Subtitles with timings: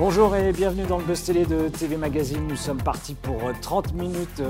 [0.00, 2.46] Bonjour et bienvenue dans le Buzz Télé de TV Magazine.
[2.46, 4.42] Nous sommes partis pour 30 minutes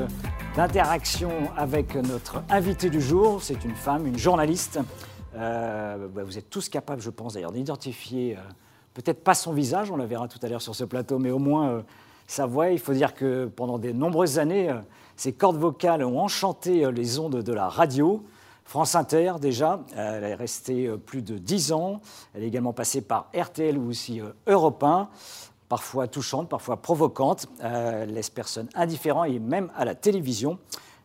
[0.54, 3.42] d'interaction avec notre invité du jour.
[3.42, 4.78] C'est une femme, une journaliste.
[5.34, 8.40] Euh, bah, vous êtes tous capables, je pense d'ailleurs, d'identifier euh,
[8.94, 11.40] peut-être pas son visage, on la verra tout à l'heure sur ce plateau, mais au
[11.40, 11.82] moins euh,
[12.28, 12.70] sa voix.
[12.70, 14.72] Il faut dire que pendant de nombreuses années,
[15.16, 18.22] ses cordes vocales ont enchanté les ondes de la radio.
[18.70, 22.00] France Inter déjà, elle est restée plus de 10 ans.
[22.32, 25.08] Elle est également passée par RTL ou aussi Europe 1
[25.68, 27.48] parfois touchante, parfois provocante.
[27.60, 30.60] elle laisse personne indifférent et même à la télévision,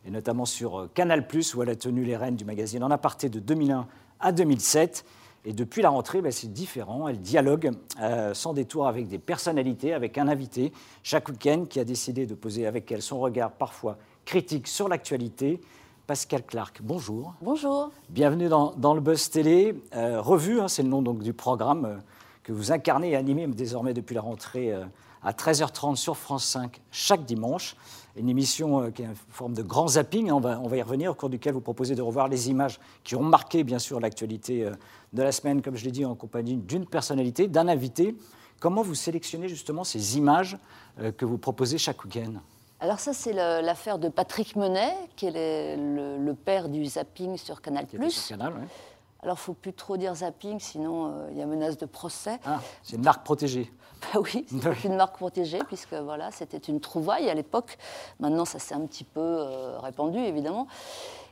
[0.06, 3.40] et notamment sur Canal, où elle a tenu les rênes du magazine En aparté de
[3.40, 3.88] 2001
[4.20, 5.04] à 2007.
[5.46, 7.08] Et depuis la rentrée, ben, c'est différent.
[7.08, 11.84] Elle dialogue euh, sans détour avec des personnalités, avec un invité chaque week-end qui a
[11.84, 15.60] décidé de poser avec elle son regard parfois critique sur l'actualité.
[16.08, 17.34] Pascal Clark, bonjour.
[17.42, 17.92] Bonjour.
[18.10, 19.82] Bienvenue dans, le Buzz Télé.
[19.96, 21.98] Euh, revue, hein, c'est le nom donc, du programme euh,
[22.44, 24.72] que vous incarnez et animez désormais depuis la rentrée
[25.24, 27.76] à 13h30 sur France 5 chaque dimanche
[28.16, 30.82] une émission euh, qui est une forme de grand zapping, on va, on va y
[30.82, 34.00] revenir, au cours duquel vous proposez de revoir les images qui ont marqué bien sûr
[34.00, 34.72] l'actualité euh,
[35.14, 38.16] de la semaine, comme je l'ai dit, en compagnie d'une personnalité, d'un invité.
[38.60, 40.58] Comment vous sélectionnez justement ces images
[41.00, 42.34] euh, que vous proposez chaque week-end?
[42.82, 47.88] Alors ça, c'est l'affaire de Patrick Menet, qui est le, père du zapping sur Canal+.
[48.10, 48.68] Sur Canal, oui.
[49.24, 52.38] Alors, il ne faut plus trop dire zapping, sinon il y a menace de procès.
[52.46, 53.72] Ah, c'est une marque protégée.
[54.14, 57.78] Bah oui, c'est une marque protégée, puisque voilà, c'était une trouvaille à l'époque.
[58.20, 60.68] Maintenant, ça s'est un petit peu euh, répandu, évidemment.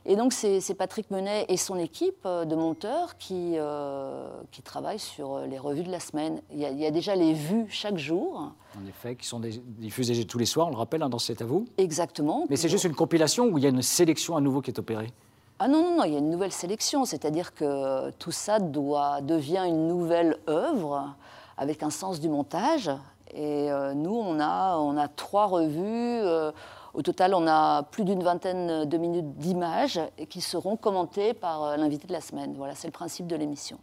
[0.06, 4.98] Et donc, c'est Patrick Menet et son équipe euh, de monteurs qui, euh, qui travaillent
[4.98, 6.42] sur les revues de la semaine.
[6.52, 8.52] Il y, a, déjà les vues chaque jour.
[8.78, 11.46] En effet, qui sont diffusées tous les soirs, on le rappelle, hein, dans C'est à
[11.46, 11.64] vous.
[11.78, 12.44] Exactement.
[12.50, 14.78] Mais c'est juste une compilation où il y a une sélection à nouveau qui est
[14.78, 15.12] opérée
[15.60, 19.20] ah non, non, non, il y a une nouvelle sélection, c'est-à-dire que tout ça doit,
[19.20, 21.14] devient une nouvelle œuvre
[21.56, 22.90] avec un sens du montage.
[23.32, 25.80] Et euh, nous, on a, on a trois revues.
[25.84, 26.50] Euh,
[26.94, 30.00] au total, on a plus d'une vingtaine de minutes d'images
[30.30, 32.54] qui seront commentées par euh, l'invité de la semaine.
[32.56, 33.78] Voilà, c'est le principe de l'émission.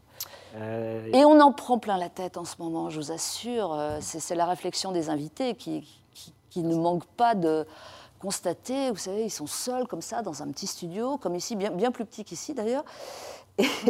[1.14, 3.80] Et on en prend plein la tête en ce moment, je vous assure.
[4.02, 5.88] C'est la réflexion des invités qui,
[6.50, 7.66] qui, ne manque pas de
[8.20, 11.72] constater, vous savez, ils sont seuls comme ça dans un petit studio, comme ici, bien,
[11.72, 12.84] bien plus petit qu'ici d'ailleurs.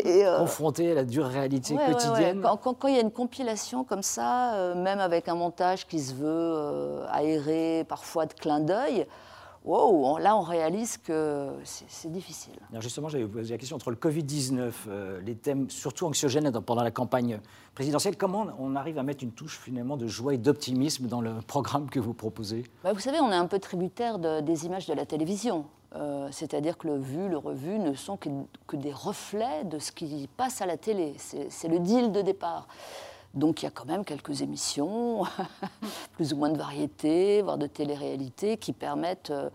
[0.04, 2.46] Et, euh, Confronté à la dure réalité quotidienne.
[2.62, 6.14] Quand, il y a une compilation comme ça, euh, même avec un montage qui se
[6.14, 9.06] veut euh, aéré, parfois de clin d'œil,
[9.64, 12.54] wow, là on réalise que c'est difficile.
[12.72, 14.72] Alors justement, j'avais posé la question entre le Covid-19,
[15.24, 17.40] les thèmes surtout anxiogènes pendant la campagne
[17.76, 21.34] présidentielle, comment on arrive à mettre une touche finalement de joie et d'optimisme dans le
[21.46, 22.64] programme que vous proposez?
[22.84, 25.66] Bah, Vous savez, on est un peu tributaire des images de la télévision.
[25.96, 28.30] Euh, c'est-à-dire que le vu, le revu ne sont que,
[28.76, 31.16] des reflets de ce qui passe à la télé.
[31.18, 32.68] C'est le deal de départ.
[33.34, 35.24] Donc il y a quand même quelques émissions,
[36.14, 39.50] plus ou moins de variété, voire de télé-réalité, qui permettent euh,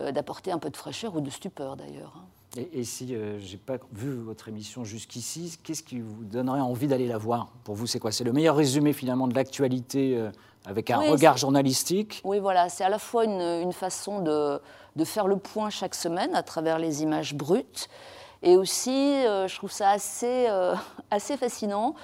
[0.00, 2.22] euh, d'apporter un peu de fraîcheur ou de stupeur d'ailleurs.
[2.56, 7.08] Et, si je n'ai pas vu votre émission jusqu'ici, qu'est-ce qui vous donnerait envie d'aller
[7.08, 7.48] la voir?
[7.64, 8.12] Pour vous, c'est quoi?
[8.12, 10.18] C'est le meilleur résumé finalement de l'actualité
[10.64, 12.20] avec un regard journalistique?
[12.24, 14.60] Oui, voilà, c'est à la fois une façon de
[14.96, 17.88] de faire le point chaque semaine à travers les images brutes.
[18.42, 20.74] Et aussi, euh, je trouve ça assez, euh,
[21.10, 21.94] assez fascinant.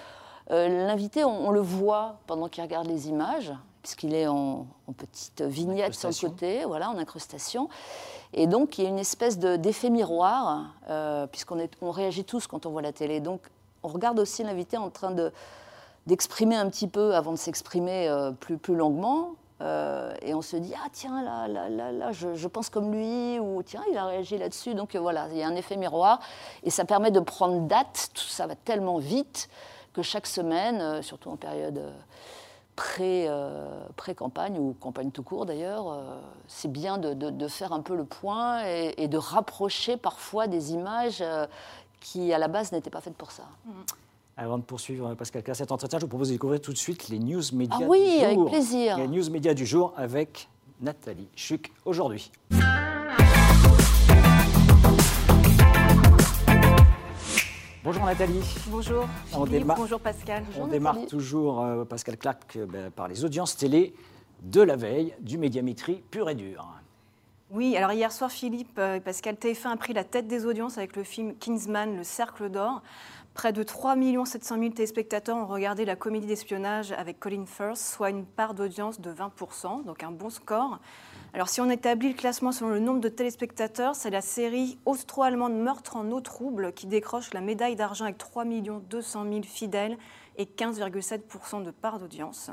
[0.51, 4.66] Euh, l'invité, on, le voit pendant qu'il regarde les images, puisqu'il est en,
[4.97, 7.69] petite vignette sur le côté, voilà, en incrustation.
[8.34, 10.75] Et donc, il y a une espèce d'effet miroir,
[11.32, 13.20] puisqu'on on réagit tous quand on voit la télé.
[13.20, 13.41] Donc,
[13.82, 15.32] on regarde aussi l'invité en train de
[16.06, 18.10] d'exprimer un petit peu avant de s'exprimer
[18.41, 19.37] plus, plus longuement.
[19.62, 23.38] Euh, et on se dit, ah tiens, là, là, là, là je, pense comme lui,
[23.38, 24.75] ou tiens, il a réagi là-dessus.
[24.75, 26.20] Donc euh, voilà, il y a un effet miroir.
[26.64, 28.10] Et ça permet de prendre date.
[28.14, 29.49] Tout ça va tellement vite
[29.93, 31.81] que chaque semaine, euh, surtout en période
[32.77, 35.99] pré-campagne, ou campagne tout court d'ailleurs,
[36.49, 41.22] c'est bien de, faire un peu le point et, de rapprocher parfois des images
[42.00, 43.44] qui, à la base, n'étaient pas faites pour ça.
[43.64, 43.70] Mm.
[44.37, 47.19] Avant de poursuivre, Pascal cet entretien, je vous propose de découvrir tout de suite les
[47.19, 48.25] news médias ah oui, du jour.
[48.25, 48.97] avec plaisir.
[48.97, 50.49] Les news médias du jour avec
[50.81, 52.31] Nathalie Chuc aujourd'hui.
[57.84, 58.40] Bonjour Nathalie.
[58.69, 59.08] Bonjour.
[59.76, 60.44] bonjour Pascal.
[60.56, 63.93] on démarre toujours, euh, Pascal Clark, euh, ben, par les audiences télé
[64.40, 66.69] de la veille du médiamétrie pure et dure.
[67.50, 70.94] Oui, alors hier soir, Philippe euh, Pascal TF1 a pris la tête des audiences avec
[70.94, 72.82] le film Kingsman, Le Cercle d'Or.
[73.34, 73.96] Près de 3
[74.26, 79.00] 700 000 téléspectateurs ont regardé la comédie d'espionnage avec Colin Firth, soit une part d'audience
[79.00, 80.81] de 20%, donc un bon score.
[81.32, 85.55] Alors si on établit le classement selon le nombre de téléspectateurs, c'est la série austro-allemande
[85.55, 89.96] Meurtre en eau trouble qui décroche la médaille d'argent avec 3 200 000 fidèles
[90.37, 92.50] et 15,7% de part d'audience.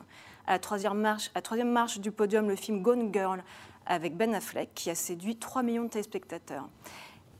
[0.47, 3.43] À la troisième marche, troisième marche du podium, le film Gone Girl
[3.85, 6.69] avec Ben Affleck qui a séduit 3 millions de téléspectateurs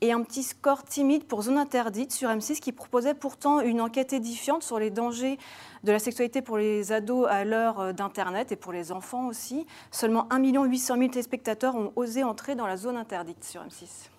[0.01, 4.13] et un petit score timide pour Zone Interdite sur M6 qui proposait pourtant une enquête
[4.13, 5.38] édifiante sur les dangers
[5.84, 9.66] de la sexualité pour les ados à l'heure euh, d'Internet et pour les enfants aussi.
[9.92, 14.10] Seulement 1 800 000 téléspectateurs ont osé entrer dans la zone interdite sur M6.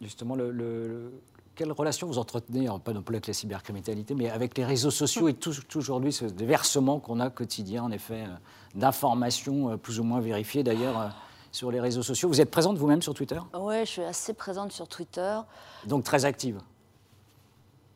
[0.00, 1.12] Justement, le,
[1.58, 5.28] quelle relation vous entretenez, pas non plus avec la cybercriminalité, mais avec les réseaux sociaux
[5.28, 8.34] et tout, aujourd'hui, ce déversement qu'on a quotidien, en effet, euh,
[8.76, 11.16] d'informations euh, plus ou moins vérifiées d'ailleurs
[11.52, 12.28] sur les réseaux sociaux.
[12.28, 13.38] Vous êtes présente vous-même sur Twitter?
[13.54, 15.38] Oui, je suis assez présente sur Twitter.
[15.86, 16.60] Donc très active?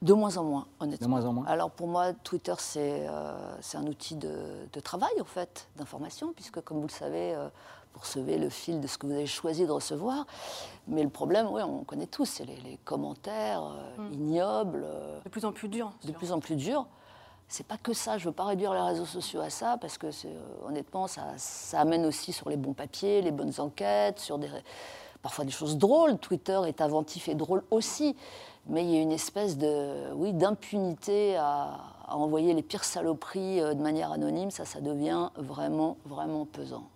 [0.00, 1.06] De moins en moins, honnêtement.
[1.06, 1.44] De moins en moins.
[1.46, 6.78] Alors pour moi, Twitter, c'est euh, un outil de, travail, en fait, d'information, puisque comme
[6.78, 7.48] vous le savez, euh,
[7.94, 10.26] vous recevez le fil de ce que vous avez choisi de recevoir.
[10.88, 13.62] Mais le problème, oui, on connaît tous, c'est les, commentaires
[13.98, 14.12] euh, mm.
[14.14, 14.86] ignobles.
[15.24, 15.92] de plus en plus durs.
[16.04, 16.86] De plus en plus durs
[17.52, 18.16] c'est pas que ça.
[18.16, 21.34] Je veux pas réduire les réseaux sociaux à ça parce que euh, honnêtement, ça,
[21.74, 24.48] amène aussi sur les bons papiers, les bonnes enquêtes, sur des
[25.20, 26.18] parfois des choses drôles.
[26.18, 28.16] Twitter est inventif et drôle aussi,
[28.66, 31.78] mais il y a une espèce de oui d'impunité à,
[32.08, 34.50] envoyer les pires saloperies euh, de manière anonyme.
[34.50, 36.88] Ça, ça devient vraiment vraiment pesant.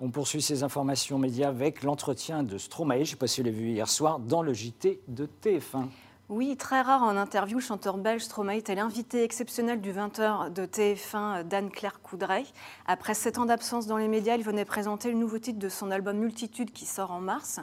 [0.00, 3.46] On poursuit ces informations médias avec l'entretien de Stromae, je ne sais pas si vous
[3.46, 5.88] l'avez vu hier soir, dans le JT de TF1.
[6.28, 10.66] Oui, très rare en interview, le chanteur belge Stromae est l'invité exceptionnel du 20h de
[10.66, 12.44] TF1 d'Anne-Claire Coudray.
[12.86, 15.90] Après sept ans d'absence dans les médias, il venait présenter le nouveau titre de son
[15.90, 17.60] album Multitude qui sort en mars.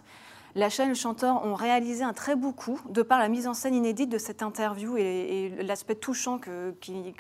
[0.58, 3.54] La chaîne le chanteur ont réalisé un très beau coup de par la mise en
[3.54, 6.74] scène inédite de cette interview et, l'aspect touchant que,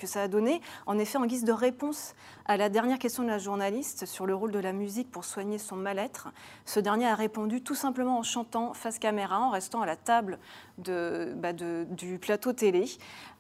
[0.06, 0.62] ça a donné.
[0.86, 2.16] En effet, en guise de réponse
[2.46, 5.58] à la dernière question de la journaliste sur le rôle de la musique pour soigner
[5.58, 6.30] son mal-être,
[6.64, 10.40] ce dernier a répondu tout simplement en chantant face caméra, en restant à la table
[10.78, 12.86] bah du plateau télé.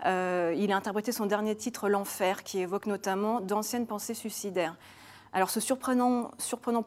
[0.05, 4.75] Euh, il a interprété son dernier titre, L'Enfer, qui évoque notamment d'anciennes pensées suicidaires.
[5.35, 6.31] Alors ce surprenant,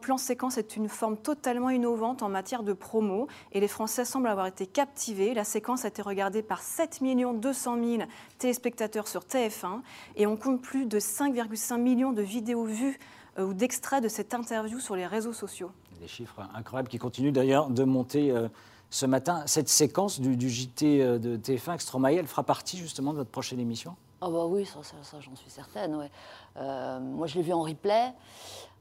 [0.01, 4.27] plan séquence est une forme totalement innovante en matière de promo et les Français semblent
[4.27, 5.35] avoir été captivés.
[5.35, 6.99] La séquence a été regardée par 7
[7.35, 8.03] 200 000
[8.39, 9.81] téléspectateurs sur TF1
[10.15, 12.97] et on compte plus de 5,5 millions de vidéos vues
[13.37, 15.69] euh, ou d'extraits de cette interview sur les réseaux sociaux.
[16.01, 18.31] Des chiffres incroyables qui continuent d'ailleurs de monter.
[18.31, 18.47] Euh,
[18.89, 23.17] ce matin, cette séquence du, JT euh, de TF1 Extromae, elle fera partie justement de
[23.17, 23.95] votre prochaine émission?
[24.21, 24.79] Ah bah oui, ça,
[25.21, 25.95] j'en suis certaine.
[25.95, 26.11] Ouais.
[26.57, 28.11] Euh, moi, je l'ai vu en replay,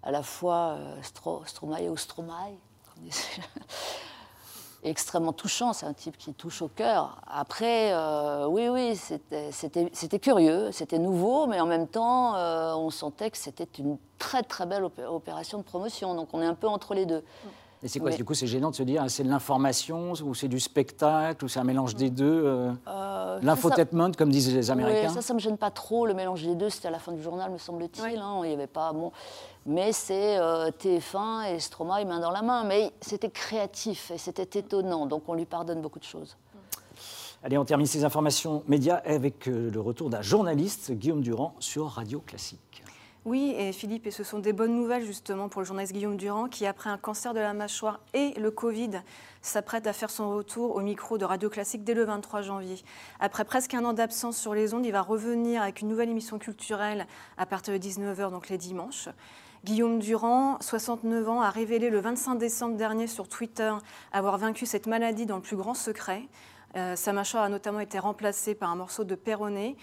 [0.03, 2.57] à la fois euh, Stromae ou Stromae,
[4.83, 7.21] extrêmement touchant, c'est un type qui touche au cœur.
[7.29, 12.35] Après, euh, oui, oui, c'était curieux, c'était nouveau, mais en même temps,
[12.77, 16.17] on sentait que c'était une très très belle opération de promotion.
[16.17, 17.23] Donc on est un peu entre les deux.
[17.83, 20.49] Et c'est quoi Du coup, c'est gênant de se dire, c'est de l'information, ou c'est
[20.49, 25.09] du spectacle, ou c'est un mélange des deux euh, euh L'infotainment, comme disent les Américains
[25.09, 26.07] oui, Ça, ça ne me gêne pas trop.
[26.07, 28.19] Le mélange des deux, c'était à la fin du journal, me semble-t-il.
[28.19, 28.93] Hein, il y avait pas...
[28.93, 29.13] Bon,
[29.67, 32.65] mais c'est euh, TF1 et Stromae main dans la main.
[32.65, 35.07] Mais c'était créatif et c'était étonnant.
[35.07, 36.37] Donc on lui pardonne beaucoup de choses.
[37.45, 41.87] Allez, on termine ces informations médias avec euh, le retour d'un journaliste, Guillaume Durand, sur
[41.87, 42.83] Radio Classique.
[43.29, 46.49] Oui, et Philippe, et ce sont des bonnes nouvelles justement pour le journaliste Guillaume Durand
[46.49, 49.03] qui, après un cancer de la mâchoire et le Covid,
[49.43, 52.83] s'apprête à faire son retour au micro de Radio Classique dès le 23 janvier.
[53.21, 56.39] Après presque un an d'absence sur les ondes, il va revenir avec une nouvelle émission
[56.39, 57.07] culturelle
[57.37, 59.11] à partir de 19h, donc les dimanches.
[59.63, 63.75] Guillaume Durand, 69 ans, a révélé le 25 décembre dernier sur Twitter
[64.11, 66.23] avoir vaincu cette maladie dans le plus grand secret.
[66.77, 69.77] Euh, sa mâchoire a notamment été remplacée par un morceau de perronné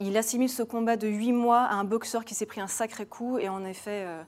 [0.00, 3.06] il assimile ce combat de huit mois à un boxeur qui s'est pris un sacré
[3.06, 4.22] coup et en effet, euh,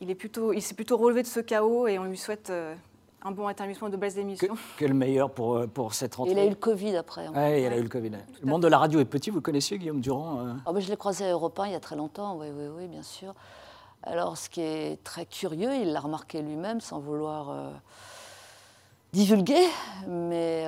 [0.00, 2.74] il, est plutôt, il s'est plutôt relevé de ce chaos et on lui souhaite euh,
[3.22, 4.56] un bon rétablissement de belles émissions.
[4.76, 6.32] Que, le meilleur pour, euh, pour cette rentrée.
[6.32, 7.26] Il a eu le Covid après.
[7.28, 8.12] Oui, il a eu le Covid.
[8.40, 11.24] Le monde de la radio est petit, vous connaissiez Guillaume Durand oh, Je l'ai croisé
[11.24, 13.34] à Europe 1 il y a très longtemps, oui, oui, oui, bien sûr.
[14.02, 17.72] Alors, ce qui est très curieux, il l'a remarqué lui-même sans vouloir
[19.12, 19.66] divulguer,
[20.08, 20.64] mais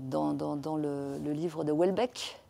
[0.00, 2.41] dans, dans, le, le, livre de Welbeck,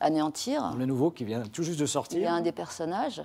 [0.00, 0.74] anéantir.
[0.76, 2.18] Le nouveau qui vient tout juste de sortir.
[2.18, 3.22] Il y a un des personnages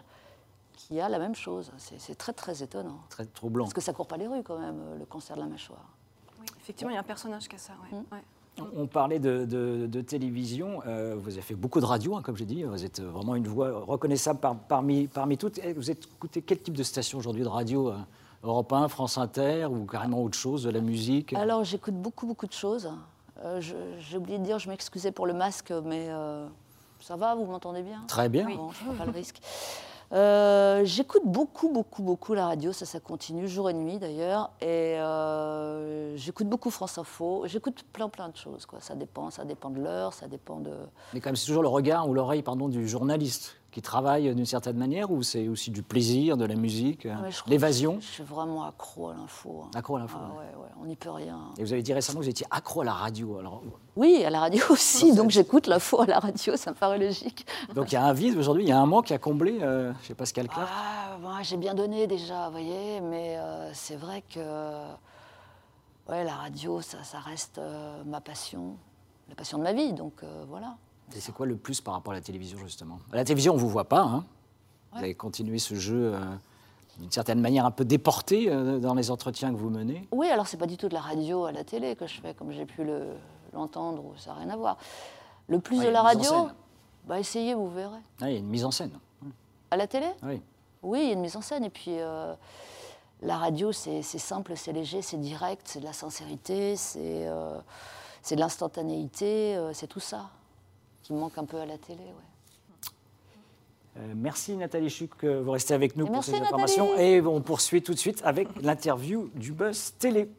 [0.73, 1.71] qui a la même chose.
[1.77, 2.99] C'est très très étonnant.
[3.09, 3.65] Très troublant.
[3.65, 5.89] Parce que ça court pas les rues quand même, le cancer de la mâchoire.
[6.39, 7.73] Oui, effectivement, il y a un personnage qui a ça.
[7.91, 8.03] Mm.
[8.77, 10.81] On parlait de, télévision.
[10.87, 12.63] Euh, vous avez fait beaucoup de radio, hein, comme j'ai dit.
[12.63, 14.39] Vous êtes vraiment une voix reconnaissable
[14.69, 15.59] parmi, parmi toutes.
[15.75, 17.97] Vous écoutez quel type de station aujourd'hui de radio euh,
[18.43, 21.33] Europe 1, France Inter ou carrément autre chose, de la musique?
[21.33, 22.89] Alors j'écoute beaucoup, beaucoup de choses.
[23.43, 23.59] Euh,
[23.99, 26.47] j'ai oublié de dire, je m'excusais pour le masque, mais euh,
[27.05, 28.01] ça va, vous m'entendez bien?
[28.07, 28.47] Très bien.
[28.47, 29.39] Bon, je ne prends pas le risque.
[30.11, 34.49] Euh, j'écoute beaucoup, beaucoup, beaucoup la radio, ça, ça continue, jour et nuit d'ailleurs.
[34.59, 37.43] Et euh, j'écoute beaucoup France Info.
[37.45, 38.65] J'écoute plein, plein de choses.
[38.65, 38.79] Quoi.
[38.81, 40.71] Ça dépend, ça dépend de l'heure, ça dépend de.
[41.13, 44.45] Mais quand même, c'est toujours le regard ou l'oreille, pardon, du journaliste qui travaille d'une
[44.45, 47.05] certaine manière ou c'est aussi du plaisir, de la musique,
[47.45, 49.63] l'évasion Je suis vraiment accro à l'info.
[49.65, 49.71] Hein.
[49.75, 50.17] Accro à l'info.
[50.17, 51.37] Ah, ouais, ouais, on n'y peut rien.
[51.57, 53.37] Et vous avez dit récemment que vous étiez accro à la radio.
[53.37, 53.63] Alors...
[53.97, 55.13] Oui, à la radio aussi.
[55.13, 57.45] donc j'écoute l'info à la radio, ça me paraît logique.
[57.75, 59.91] Donc il y a un vide aujourd'hui, il y a un manque à combler euh,
[60.03, 64.23] chez Pascal Clark ah, moi, J'ai bien donné déjà, vous voyez, mais euh, c'est vrai
[64.33, 64.39] que
[66.07, 68.77] ouais, la radio, ça, ça reste euh, ma passion,
[69.27, 69.91] la passion de ma vie.
[69.91, 70.77] Donc voilà.
[71.15, 72.99] Et c'est quoi le plus par rapport à la télévision, justement?
[73.11, 74.01] À la télévision, on ne vous voit pas.
[74.01, 74.25] Hein?
[74.91, 76.19] Vous avez continué ce jeu euh,
[76.99, 80.07] d'une certaine manière un peu déporté euh, dans les entretiens que vous menez?
[80.11, 82.33] Oui, alors c'est pas du tout de la radio à la télé que je fais,
[82.33, 82.87] comme j'ai pu
[83.53, 84.77] l'entendre, ça n'a rien à voir.
[85.47, 86.47] Le plus de la radio,
[87.05, 87.99] bah, essayez, vous verrez.
[88.21, 88.97] Ah, il y a une mise en scène.
[89.69, 90.07] À la télé?
[90.23, 90.41] Oui.
[90.81, 91.63] Oui, il y a une mise en scène.
[91.63, 92.33] Et puis, euh,
[93.21, 99.57] la radio, c'est simple, c'est léger, c'est direct, c'est de la sincérité, c'est de l'instantanéité,
[99.73, 100.29] c'est tout ça
[101.05, 102.01] qui manque un peu à la télé.
[103.97, 106.97] Euh, merci Nathalie Chuc, vous restez avec nous pour ces informations.
[106.97, 110.31] Et on poursuit tout de suite avec l'interview du Buzz Télé.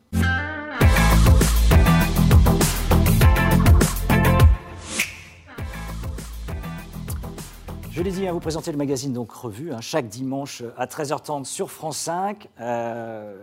[7.93, 10.87] Je l'ai dit, à hein, vous présenter le magazine donc Revue, hein, chaque dimanche à
[10.87, 12.49] 13h30 sur France 5.
[12.61, 13.41] Euh,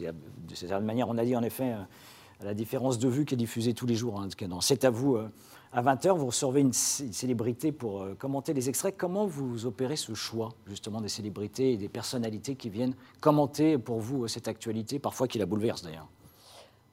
[0.00, 3.38] de cette manière, on a dit en effet, euh, la différence de vue qui est
[3.38, 4.20] diffusée tous les jours.
[4.20, 4.28] Hein,
[4.60, 5.18] C'est à vous
[5.72, 8.96] à 20h, vous recevez une, célébrité pour euh, commenter les extraits.
[8.96, 14.00] Comment vous opérez ce choix, justement, des célébrités et des personnalités qui viennent commenter pour
[14.00, 16.08] vous euh, cette actualité, parfois qui la bouleverse d'ailleurs?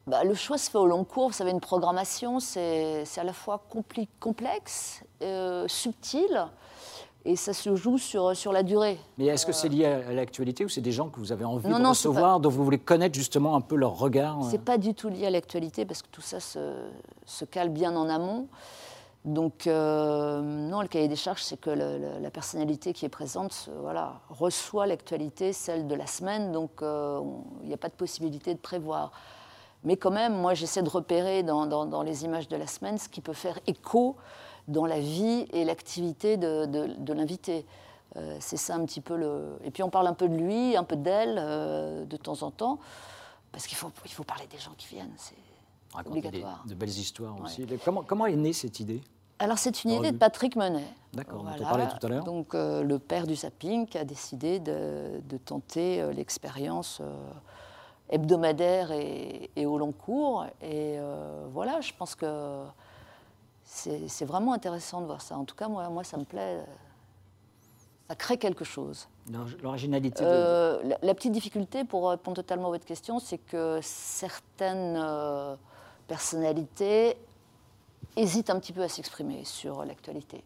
[0.08, 1.30] Bah, le choix se fait au long cours.
[1.30, 3.66] Vous savez, une programmation, c'est à la fois
[4.20, 6.48] complexe, euh, subtil,
[7.26, 9.00] et ça se joue sur, sur la durée.
[9.18, 11.68] Mais est-ce que c'est lié à l'actualité ou c'est des gens que vous avez envie
[11.68, 15.10] de recevoir, dont vous voulez connaître justement un peu leur regard C'est pas du tout
[15.10, 16.76] lié à l'actualité parce que tout ça se,
[17.26, 18.48] se, cale bien en amont.
[19.26, 24.22] Donc, euh, non, le cahier des charges, c'est que la personnalité qui est présente voilà,
[24.30, 27.22] reçoit l'actualité, celle de la semaine, donc euh,
[27.64, 29.12] il n'y a pas de possibilité de prévoir.
[29.84, 33.00] Mais quand même, moi, j'essaie de repérer dans, dans, dans, les images de la semaine
[33.00, 34.16] ce qui peut faire écho
[34.68, 37.66] dans la vie et l'activité de, de, l'invité.
[38.16, 39.58] Euh, c'est ça un petit peu le.
[39.64, 42.52] Et puis on parle un peu de lui, un peu d'elle euh, de temps en
[42.52, 42.80] temps,
[43.52, 45.36] parce qu'il faut, il faut parler des gens qui viennent, c'est
[46.06, 46.64] obligatoire.
[46.68, 47.66] de belles histoires aussi.
[47.84, 49.02] Comment, comment est née cette idée?
[49.38, 50.88] Alors c'est une idée de Patrick Menet.
[51.14, 52.24] D'accord, on en parlait tout à l'heure.
[52.24, 57.02] Donc euh, le père du zapping qui a décidé de, de tenter l'expérience
[58.10, 60.46] hebdomadaire et, et, au long cours.
[60.62, 60.98] Et
[61.52, 62.64] voilà, je pense que
[63.66, 65.38] c'est vraiment intéressant de voir ça.
[65.38, 66.64] En tout cas, moi, moi ça me plaît.
[68.08, 69.08] Ça crée quelque chose.
[69.64, 75.56] L'originalité euh, la, petite difficulté, pour répondre totalement à votre question, c'est que certaines euh,
[76.08, 77.18] personnalités
[78.16, 80.44] hésitent un petit peu à s'exprimer sur l'actualité.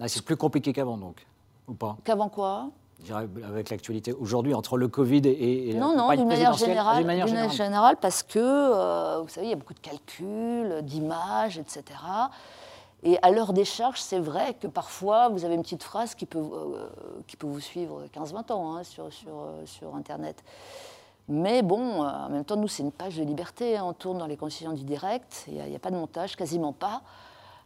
[0.00, 1.24] Ah, c'est plus compliqué qu'avant, donc,
[1.68, 1.96] ou pas?
[2.02, 2.70] Qu'avant quoi?
[3.10, 7.96] Avec l'actualité aujourd'hui entre le Covid et, non, non, d'une manière générale, d'une manière générale,
[8.00, 11.84] parce que euh, vous savez, il y a beaucoup de calculs, d'images, etc.
[13.02, 16.26] Et à l'heure des charges, c'est vrai que parfois vous avez une petite phrase qui
[16.26, 16.86] peut, euh,
[17.26, 20.42] qui peut vous suivre 15-20 ans hein, sur, sur, euh, sur, Internet.
[21.28, 23.76] Mais bon, en même temps, nous, c'est une page de liberté.
[23.76, 23.84] Hein.
[23.84, 26.72] on tourne dans les conditions du direct, il n'y a, a, pas de montage, quasiment
[26.72, 27.02] pas.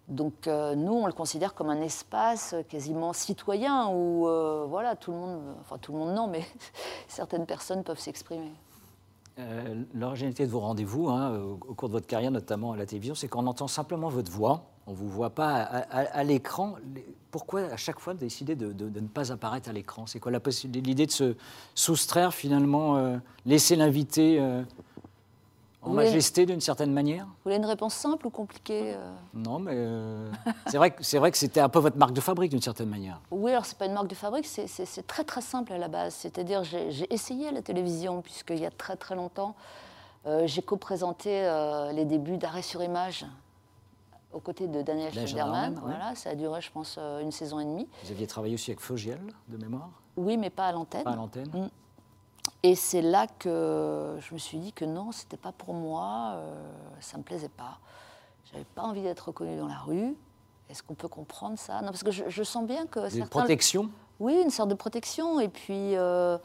[0.08, 5.10] Donc euh, nous, on le considère comme un espace quasiment citoyen où euh, voilà, tout
[5.10, 6.44] le monde, enfin tout le monde non, mais
[7.08, 8.52] certaines personnes peuvent s'exprimer.
[9.38, 13.14] Euh, L'originalité de vos rendez-vous, hein, au, cours de votre carrière, notamment à la télévision,
[13.14, 14.62] c'est qu'on entend simplement votre voix.
[14.86, 16.76] On ne vous voit pas à, l'écran.
[17.32, 20.06] Pourquoi à chaque fois décider de, de, ne pas apparaître à l'écran?
[20.06, 21.34] C'est quoi l'idée de se
[21.74, 24.40] soustraire finalement, laisser l'invité
[25.86, 29.72] en majesté d'une certaine manière Vous voulez une réponse simple ou compliquée euh Non, mais
[29.74, 30.30] euh,
[30.66, 33.20] c'est vrai, vrai que c'était un peu votre marque de fabrique d'une certaine manière.
[33.30, 36.14] Oui, alors c'est pas une marque de fabrique, c'est très très simple à la base.
[36.14, 39.54] C'est-à-dire j'ai essayé à la télévision, puisqu'il y a très très longtemps,
[40.26, 41.48] euh, j'ai co-présenté
[41.94, 43.26] les débuts d'arrêt sur image
[44.32, 45.80] aux côtés de Daniel Schneiderman.
[45.82, 47.88] Voilà, ça a duré, je pense, une saison et demie.
[48.04, 49.90] Vous aviez travaillé aussi avec Fogiel, de mémoire?
[50.16, 51.04] Oui, mais pas à l'antenne.
[51.04, 51.48] Pas à l'antenne.
[51.52, 51.68] Mm.
[52.66, 56.52] Et c'est là que je me suis dit que non, c'était pas pour moi, euh,
[56.98, 57.78] ça me plaisait pas.
[58.50, 60.16] J'avais pas envie d'être reconnue dans la rue.
[60.68, 61.80] Est-ce qu'on peut comprendre ça?
[61.82, 63.88] Non, parce que je, sens bien que une protection?
[64.18, 65.38] Oui, une sorte de protection.
[65.38, 66.38] Et puis, euh,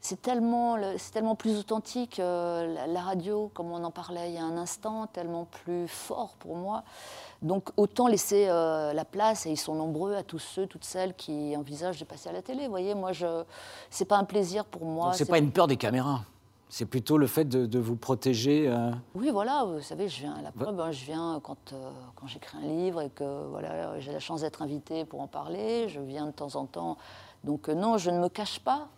[0.00, 4.38] c'est tellement, c'est tellement plus authentique, euh, la, radio, comme on en parlait il y
[4.38, 6.84] a un instant, tellement plus fort pour moi.
[7.42, 11.14] Donc autant laisser euh, la place, et ils sont nombreux, à tous ceux, toutes celles
[11.14, 12.64] qui envisagent de passer à la télé.
[12.64, 13.42] Vous voyez, moi, je,
[13.90, 15.12] c'est pas un plaisir pour moi.
[15.14, 16.22] c'est pas une peur des caméras
[16.70, 18.68] c'est plutôt le fait de, vous protéger.
[18.68, 21.74] Euh, oui, voilà, vous savez, je viens la preuve, hein, je viens quand,
[22.14, 25.88] quand j'écris un livre et que voilà, j'ai la chance d'être invitée pour en parler.
[25.88, 26.98] Je viens de temps en temps.
[27.42, 28.88] Donc non, je ne me cache pas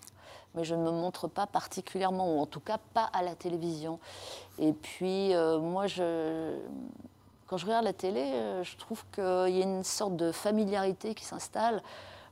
[0.54, 3.99] mais je ne me montre pas particulièrement, ou en tout cas pas à la télévision.
[4.59, 6.57] Et puis, euh, moi, je,
[7.47, 11.14] quand je regarde la télé, euh, je trouve qu'il y a une sorte de familiarité
[11.14, 11.83] qui s'installe.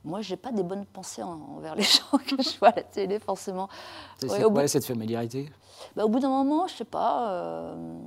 [0.04, 2.82] Moi, je n'ai pas des bonnes pensées envers les gens que je vois à la
[2.82, 3.68] télé, forcément.
[4.18, 5.50] C'est quoi cette familiarité?
[5.94, 7.98] Bah, Au bout d'un moment, je ne sais pas, euh,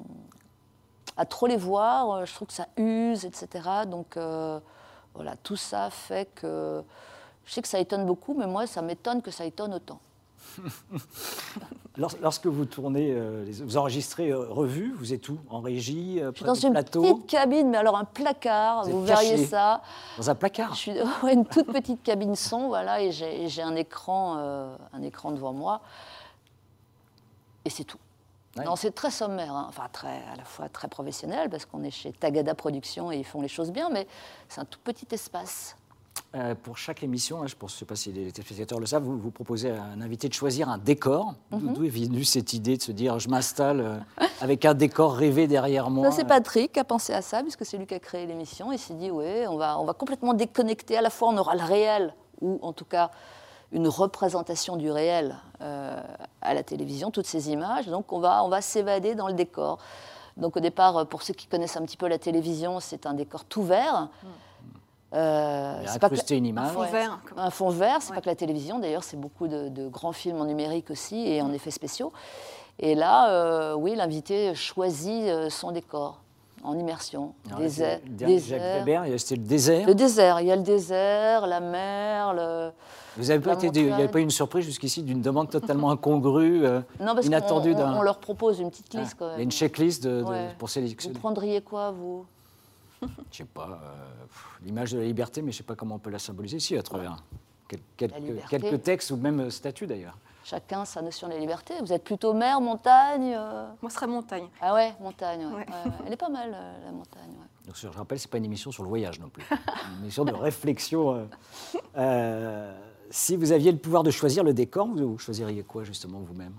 [1.16, 3.48] à trop les voir, je trouve que ça use, etc.
[3.88, 4.18] Donc,
[5.14, 6.84] voilà, tout ça fait que
[7.46, 10.00] je sais que ça étonne beaucoup, mais moi, ça m'étonne que ça étonne autant.
[11.98, 15.40] Lorsque vous tournez, euh, vous enregistrez euh, revue, vous êtes où?
[15.50, 19.46] En régie euh, Je suis dans une petite cabine, mais alors un placard, vous, verriez
[19.46, 19.82] ça.
[20.18, 20.74] Dans un placard?
[20.74, 20.94] Je suis
[21.32, 25.82] une toute petite cabine son, voilà, et j'ai un écran, un écran devant moi.
[27.66, 28.00] Et c'est tout.
[28.58, 29.66] Non, c'est très sommaire, hein.
[29.70, 33.26] enfin très, à la fois très professionnel, parce qu'on est chez Tagada Productions et ils
[33.26, 34.08] font les choses bien, mais
[34.50, 35.78] c'est un tout petit espace.
[36.34, 39.18] Euh, pour chaque émission, hein, je ne sais pas si les téléspectateurs le savent, vous,
[39.18, 41.34] vous proposez à un invité de choisir un décor.
[41.52, 41.74] Mhm.
[41.74, 45.48] D'où est venue cette idée de se dire je m'installe euh, avec un décor rêvé
[45.48, 48.26] derrière moi C'est Patrick qui a pensé à ça, puisque c'est lui qui a créé
[48.26, 48.72] l'émission.
[48.72, 50.96] Il s'est dit oui, on va, on va complètement déconnecter.
[50.98, 53.12] À la fois, on aura le réel, ou en tout cas
[53.74, 56.02] une représentation du réel euh,
[56.42, 57.88] à la télévision, toutes ces images.
[57.88, 59.80] Donc on va, on va s'évader dans le décor.
[60.38, 63.44] Donc au départ, pour ceux qui connaissent un petit peu la télévision, c'est un décor
[63.44, 64.08] tout vert.
[64.24, 64.28] Mm.
[65.14, 66.70] Euh, c'est pas une image.
[66.70, 67.20] Un fond vert.
[67.38, 70.46] Un fond vert, c'est pas que la télévision, d'ailleurs, c'est beaucoup de, grands films en
[70.46, 71.56] numérique aussi et en mm.
[71.56, 72.14] effets spéciaux.
[72.80, 76.22] Et là, euh, oui, l'invité choisit euh, son décor
[76.64, 77.34] en immersion.
[77.58, 82.34] désert, Jacques Weber, c'était le désert Le désert, il y a le désert, la mer,
[82.34, 82.70] le...
[83.18, 85.92] Vous n'avez pas, été, il n'y avait pas eu une surprise jusqu'ici d'une demande totalement
[85.92, 86.62] incongrue,
[87.00, 89.18] non, parce inattendue on, on, leur propose une petite liste.
[89.20, 90.24] Ah, il y a une checklist de,
[90.58, 91.14] pour sélectionner.
[91.14, 92.26] Vous prendriez quoi, vous?
[93.32, 94.26] Je sais pas, euh,
[94.64, 96.84] l'image de la liberté, mais je sais pas comment on peut la symboliser ici à
[96.84, 97.18] travers
[97.68, 98.12] quelques,
[98.50, 100.18] quelques, textes ou même statuts d'ailleurs.
[100.44, 101.76] Chacun sa notion de la liberté.
[101.82, 104.48] Vous êtes plutôt mer, montagne euh Moi, ce serait montagne.
[104.60, 105.48] Ah ouais, montagne.
[106.06, 107.32] Elle est pas mal, euh, la montagne.
[107.66, 109.44] Donc, je rappelle, c'est pas une émission sur le voyage non plus.
[109.98, 111.28] une émission de réflexion.
[113.12, 116.56] si vous aviez le pouvoir de choisir le décor, vous choisiriez quoi justement vous-même?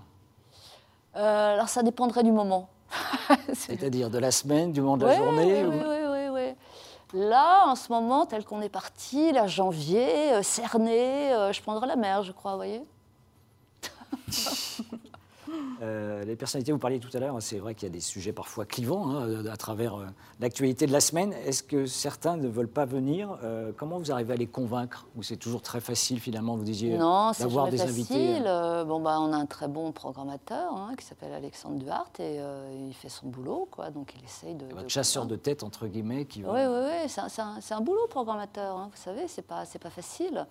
[1.13, 2.69] Alors, ça dépendrait du moment.
[3.53, 5.92] C'est-à-dire de la semaine, du moment de la journée oui, oui,
[7.13, 11.85] Là, en ce moment, tel qu'on est parti, là, janvier, euh, cerné, euh, je prendrai
[11.85, 12.81] la mer, je crois, vous voyez
[15.81, 18.31] Euh, les personnalités, vous parliez tout à l'heure, c'est vrai qu'il y a des sujets
[18.31, 20.05] parfois clivants hein, à travers euh,
[20.39, 21.33] l'actualité de la semaine.
[21.45, 25.07] Est-ce que certains ne veulent pas venir euh, Comment vous arrivez à les convaincre?
[25.15, 27.89] Ou c'est toujours très facile finalement, vous disiez, d'avoir des facile.
[27.89, 28.39] invités
[28.85, 32.39] Bon, bah, On a un très bon programmateur hein, qui s'appelle Alexandre Duhart et
[32.87, 34.65] il fait son boulot, quoi, donc il essaye de...
[34.73, 38.77] Votre chasseur de tête, entre guillemets, qui Oui, oui, oui, c'est un, un, boulot programmateur,
[38.77, 40.45] hein, vous savez, c'est pas, pas facile.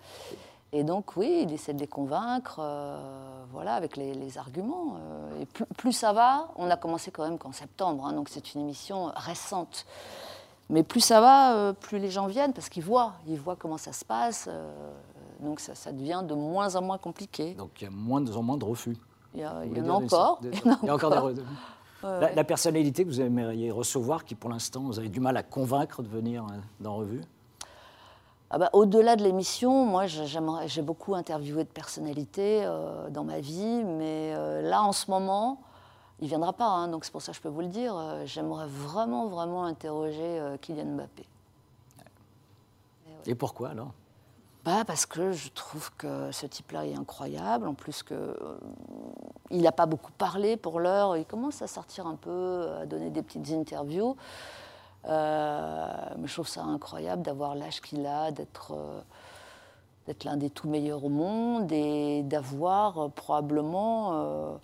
[0.75, 2.97] Et donc, oui, il essaie de les convaincre, euh,
[3.51, 4.97] voilà, avec les, arguments.
[4.97, 5.45] Euh, et
[5.77, 9.11] plus, ça va, on a commencé quand même qu'en septembre, hein, donc c'est une émission
[9.15, 9.85] récente.
[10.71, 13.77] Mais plus ça va, euh, plus les gens viennent, parce qu'ils voient, ils voient comment
[13.77, 14.49] ça se passe.
[15.41, 17.53] donc ça, devient de moins en moins compliqué.
[17.53, 18.97] Donc il y a moins en moins de refus.
[19.35, 20.39] Il y, en a encore.
[20.41, 21.41] Il y a encore des refus.
[22.01, 25.43] La, la, personnalité que vous aimeriez recevoir, qui pour l'instant vous avez du mal à
[25.43, 26.45] convaincre de venir
[26.79, 27.21] dans Revue?
[28.53, 33.83] Ah bah, Au-delà de l'émission, moi j'ai beaucoup interviewé de personnalités euh, dans ma vie,
[33.83, 35.59] mais euh, là en ce moment,
[36.19, 37.97] il ne viendra pas, hein, donc c'est pour ça que je peux vous le dire,
[37.97, 41.25] euh, j'aimerais vraiment, vraiment interroger Kylian Mbappé.
[43.25, 43.91] Et, pourquoi alors?
[44.63, 47.67] Bah parce que je trouve que ce type-là est incroyable.
[47.67, 48.37] En plus que
[49.49, 51.17] il n'a pas beaucoup parlé pour l'heure.
[51.17, 54.15] Il commence à sortir un peu, à donner des petites interviews.
[55.05, 55.87] Euh,
[56.17, 59.01] mais je trouve ça incroyable d'avoir l'âge qu'il a, d'être euh,
[60.07, 64.59] d'être l'un des tout meilleurs au monde et d'avoir euh, probablement,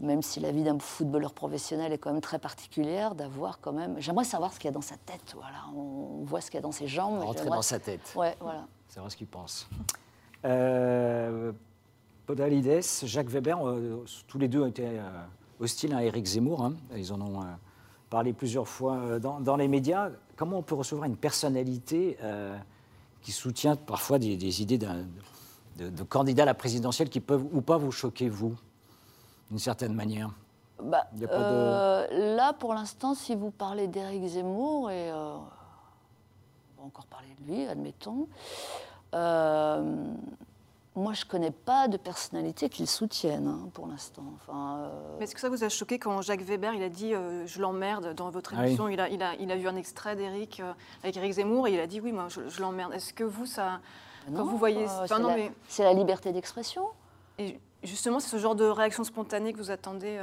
[0.00, 3.96] même si la vie d'un footballeur professionnel est quand même très particulière, d'avoir quand même.
[3.98, 5.34] J'aimerais savoir ce qu'il y a dans sa tête.
[5.34, 7.20] Voilà, on voit ce qu'il y a dans ses jambes.
[7.20, 8.12] Rentrer dans sa tête.
[8.16, 8.66] Ouais, voilà.
[8.88, 9.68] C'est ce qu'il pense.
[10.44, 11.52] Euh,
[12.26, 13.58] Podalides, Jacques Weber,
[14.26, 15.00] tous les deux ont été
[15.60, 16.64] hostiles à Éric Zemmour.
[16.64, 16.74] Hein.
[16.96, 17.40] Ils en ont
[18.10, 20.10] parlé plusieurs fois euh, dans, les médias.
[20.36, 22.56] Comment on peut recevoir une personnalité euh,
[23.22, 27.92] qui soutient parfois des, idées de, candidats à la présidentielle qui peuvent ou pas vous
[27.92, 28.54] choquer, vous,
[29.50, 30.30] d'une certaine manière?
[30.82, 35.42] Bah, euh, Là, pour l'instant, si vous parlez d'Éric Zemmour, et on
[36.78, 38.28] va encore parler de lui, admettons,
[40.96, 44.24] moi, je ne connais pas de personnalité qui le soutienne hein, pour l'instant.
[44.36, 47.12] Enfin, Mais est-ce que ça vous a choqué quand Jacques Weber il a dit
[47.46, 50.14] Je l'emmerde dans votre ah émission il, a, il, a, il, a, vu un extrait
[50.14, 50.62] d'Éric
[51.02, 52.92] avec Éric Zemmour et il a dit Oui, moi, je, l'emmerde.
[52.92, 53.80] Est-ce que vous, ça.
[54.26, 54.86] quand vous voyez.
[55.68, 56.86] c'est la, liberté d'expression.
[57.38, 60.20] Et justement, c'est ce genre de réaction spontanée que vous attendez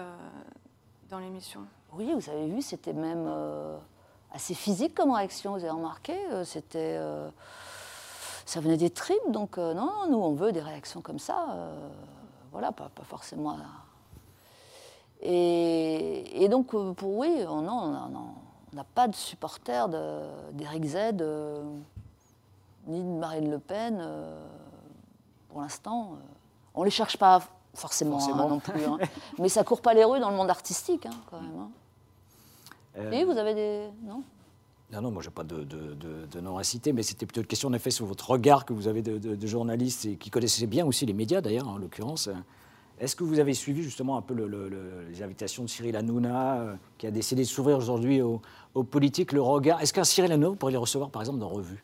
[1.11, 1.61] dans l'émission?
[1.93, 3.77] Oui, vous avez vu, c'était même euh,
[4.31, 6.13] assez physique comme réaction, vous avez remarqué.
[6.31, 7.29] Euh, c'était, euh,
[8.51, 11.57] ça venait des tripes, donc non, nous on veut des réactions comme ça.
[12.51, 13.57] voilà, pas, pas forcément.
[15.21, 18.11] Et, et, donc, pour oui, non,
[18.73, 19.87] on n'a pas de supporters
[20.51, 20.97] d'Éric Z,
[22.87, 24.05] ni de Marine Le Pen,
[25.49, 26.17] pour l'instant.
[26.73, 27.41] on ne les cherche pas
[27.73, 28.83] forcément, hein, non plus.
[28.83, 28.97] Hein.
[29.39, 31.69] Mais ça court pas les rues dans le monde artistique, hein, quand même.
[32.97, 33.89] Euh, Et vous avez des.
[34.03, 34.23] Non?
[34.93, 37.47] Non, non, moi, je n'ai pas de, de, nom à citer, mais c'était plutôt une
[37.47, 40.85] question, en effet, sur votre regard que vous avez de, journaliste et qui connaissait bien
[40.85, 42.29] aussi les médias, d'ailleurs, en l'occurrence.
[42.99, 44.35] Est-ce que vous avez suivi justement un peu
[45.09, 49.41] les invitations de Cyril Hanouna, euh, qui a décidé de s'ouvrir aujourd'hui aux, politiques, le
[49.41, 49.81] regard?
[49.81, 51.81] Est-ce qu'un Cyril Hanouna, pourrait les recevoir, par exemple, dans Revue?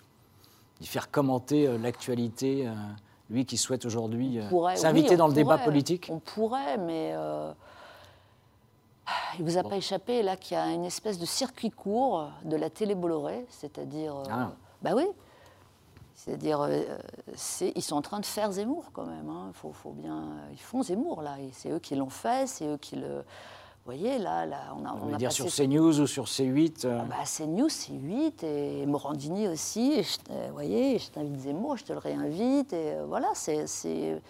[0.79, 2.69] D'y faire commenter euh, l'actualité
[3.29, 6.07] lui qui souhaite aujourd'hui euh, s'inviter dans le débat politique?
[6.11, 7.51] On pourrait, mais euh,
[9.37, 12.29] il ne vous a pas échappé là qu'il y a une espèce de circuit court
[12.43, 14.15] de la télé Bolloré, c'est-à-dire.
[14.15, 14.51] Euh, ah.
[14.81, 15.05] Bah oui.
[16.15, 16.67] C'est-à-dire,
[17.61, 19.29] ils sont en train de faire Zemmour quand même.
[19.29, 19.51] Hein.
[19.53, 22.95] Faut, faut, bien, ils font Zemmour là, c'est eux qui l'ont fait, c'est eux qui
[22.95, 23.23] le
[23.87, 24.93] voyez, là, là on a.
[25.01, 26.99] On, dire sur CNews ou sur C8 euh...
[27.01, 30.01] Ah bah, CNews, C8 et Morandini aussi.
[30.29, 32.73] Vous voyez, je t'invite Zemmour, je te le réinvite.
[32.73, 34.21] Et euh, voilà, c'est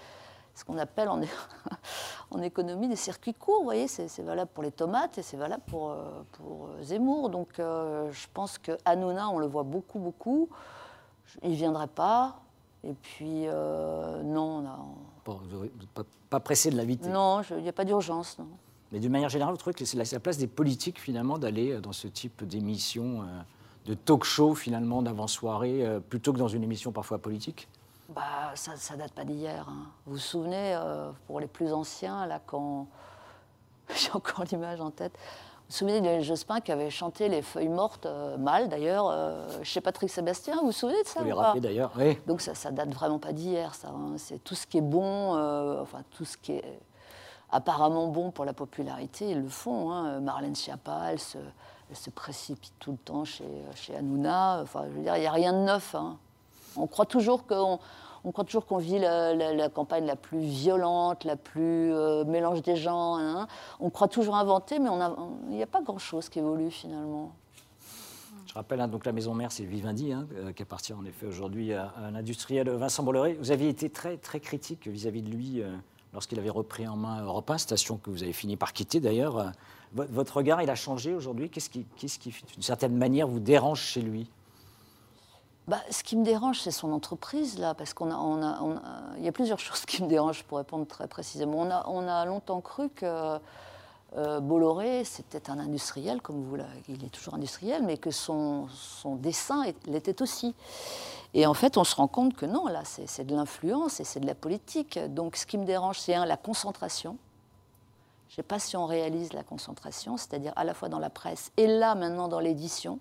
[0.58, 1.22] ce qu'on appelle en,
[2.32, 3.60] en, économie des circuits courts.
[3.60, 7.30] Vous voyez, c'est valable pour les tomates et c'est valable pour, euh, pour euh, Zemmour.
[7.30, 10.50] Donc je pense que Hanouna, on le voit beaucoup, beaucoup.
[11.44, 12.40] Il ne viendrait pas.
[12.84, 13.48] Et puis,
[14.24, 14.64] non,
[15.26, 18.48] Bon, vous n'êtes pas, pas pressé de l'inviter Non, il n'y a pas d'urgence, non.
[18.92, 21.82] Mais d'une manière générale, vous trouvez que c'est la, place des politiques, finalement, d'aller euh,
[21.82, 23.26] dans ce type d'émission, euh,
[23.86, 27.68] de talk-show, finalement, d'avant-soirée, euh, plutôt que dans une émission parfois politique
[28.10, 29.68] bah, ça, ne date pas d'hier.
[29.70, 29.88] Hein.
[30.06, 30.78] Vous vous souvenez,
[31.28, 32.88] pour les plus anciens, là, quand.
[33.96, 35.14] J'ai encore l'image en tête.
[35.14, 39.14] Vous vous souvenez de Jospin qui avait chanté Les Feuilles Mortes, mal d'ailleurs,
[39.64, 42.18] chez Patrick Sébastien Vous vous souvenez de ça Vous les rappelez d'ailleurs, oui.
[42.26, 43.90] Donc ça, ça date vraiment pas d'hier, ça.
[43.90, 44.14] Hein.
[44.18, 45.36] C'est tout ce qui est bon,
[45.82, 46.80] enfin, tout ce qui est
[47.50, 49.92] apparemment bon pour la popularité, ils le font.
[49.92, 50.20] Hein.
[50.20, 54.62] Marlène Schiappa, elle se, précipite tout le temps chez, chez Hanouna.
[54.62, 55.96] Enfin, je veux dire, il n'y a rien de neuf.
[55.96, 56.18] Hein.
[56.78, 62.76] On croit toujours qu'on vit la, campagne la plus violente, la plus euh, mélange des
[62.76, 63.18] gens.
[63.18, 63.48] Hein.
[63.80, 64.90] On croit toujours inventer, mais
[65.50, 67.32] il n'y a, pas grand-chose qui évolue finalement.
[68.46, 71.94] Je rappelle, donc la maison mère, c'est Vivendi, euh, qui appartient en effet aujourd'hui à,
[71.98, 73.34] un industriel Vincent Bolloré.
[73.34, 75.62] Vous aviez été très, très critique vis-à-vis de lui.
[75.62, 75.76] Euh,
[76.14, 79.52] lorsqu'il avait repris en main Europe 1, station que vous avez fini par quitter d'ailleurs.
[79.94, 81.50] Votre regard, il a changé aujourd'hui?
[81.50, 84.30] Qu'est-ce qui, qui d'une certaine manière, vous dérange chez lui?
[85.68, 88.82] Bah, ce qui me dérange, c'est son entreprise, là, parce qu'on a, on a,
[89.18, 91.58] il y a plusieurs choses qui me dérangent, pour répondre très précisément.
[91.60, 93.38] On a, on a longtemps cru que
[94.16, 99.16] euh, Bolloré, c'était un industriel, comme vous, il est toujours industriel, mais que son, son
[99.16, 100.56] dessin l'était aussi.
[101.34, 104.22] Et en fait, on se rend compte que non, là, c'est de l'influence et c'est
[104.22, 104.98] de la politique.
[105.10, 107.18] Donc, ce qui me dérange, c'est la concentration.
[108.30, 111.10] Je ne sais pas si on réalise la concentration, c'est-à-dire à la fois dans la
[111.10, 113.00] presse et là, maintenant, dans l'édition.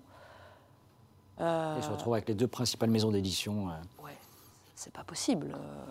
[1.39, 1.77] Euh...
[1.77, 3.69] Et se retrouve avec les deux principales maisons d'édition.
[3.69, 4.03] Euh...
[4.03, 4.17] Ouais,
[4.75, 5.55] c'est pas possible.
[5.55, 5.85] Euh,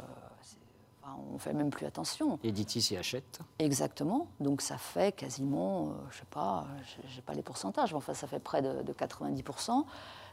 [1.30, 2.38] on ne fait même plus attention.
[2.42, 3.40] Editis y achète.
[3.58, 4.26] Exactement.
[4.40, 6.66] Donc ça fait quasiment, je euh, je sais pas,
[7.08, 9.84] j'ai pas les pourcentages, mais enfin ça fait près de, de 90%.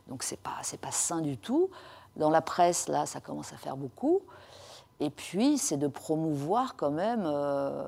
[0.08, 1.70] Donc c'est pas c'est pas sain du tout.
[2.16, 4.22] Dans la presse là, ça commence à faire beaucoup.
[5.00, 7.86] Et puis c'est de promouvoir quand même euh,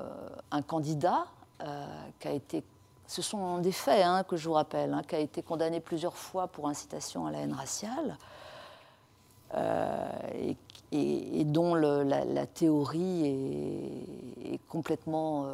[0.50, 1.26] un candidat
[1.62, 1.86] euh,
[2.20, 2.62] qui a été
[3.06, 6.16] ce sont des faits hein, que je vous rappelle, hein, qui a été condamné plusieurs
[6.16, 8.16] fois pour incitation à la haine raciale
[9.54, 10.08] euh,
[10.92, 13.26] et, dont la, théorie
[14.44, 15.46] est, complètement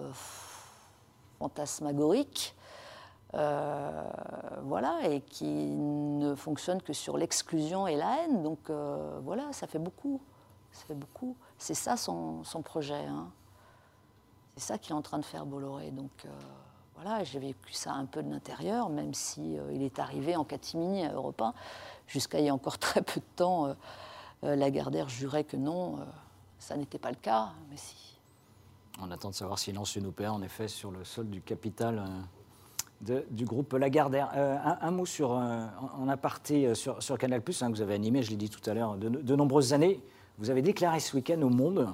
[1.38, 2.54] fantasmagorique.
[3.34, 4.02] Euh,
[4.64, 8.42] voilà, et qui ne fonctionne que sur l'exclusion et la haine.
[8.42, 10.20] Donc euh, voilà, ça fait beaucoup.
[11.58, 13.06] C'est ça son, projet.
[13.06, 13.30] Hein.
[14.56, 15.92] C'est ça qu'il est en train de faire Bolloré.
[15.96, 16.28] Euh,
[17.24, 21.12] j'ai vécu ça un peu de l'intérieur, même si il est arrivé en catimini à
[21.12, 21.54] Europe 1.
[22.06, 23.74] Jusqu'à il y a encore très peu de temps,
[24.42, 25.98] Lagardère jurait que non,
[26.58, 28.18] ça n'était pas le cas, mais si.
[29.00, 31.98] On attend de savoir s'il lance une opéra, en effet, sur le sol du capital
[31.98, 32.22] euh,
[33.30, 34.30] du groupe Lagardère.
[34.36, 35.66] Euh, un, mot sur, euh,
[35.98, 38.74] en aparté euh, sur, Canal+, hein, que vous avez animé, je l'ai dit tout à
[38.74, 40.00] l'heure, de, nombreuses années.
[40.38, 41.92] Vous avez déclaré ce week-end au Monde,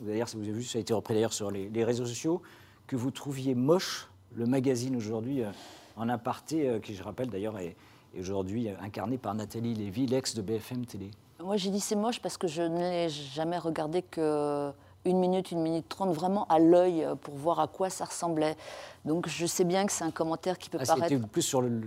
[0.00, 2.42] d'ailleurs, si vous avez vu, ça a été repris d'ailleurs sur les réseaux sociaux,
[2.86, 5.50] que vous trouviez moche le magazine aujourd'hui euh,
[5.96, 7.76] en aparté, euh, qui, je rappelle d'ailleurs, est,
[8.14, 11.10] est aujourd'hui euh, incarné par Nathalie Lévy, l'ex de BFM Télé.
[11.42, 14.70] Moi, j'ai dit c'est moche parce que je ne l'ai jamais regardé que
[15.04, 18.56] une minute, une minute trente, vraiment à l'œil pour voir à quoi ça ressemblait.
[19.04, 21.80] Donc, je sais bien que c'est un commentaire qui peut Ah, paraître plus sur le,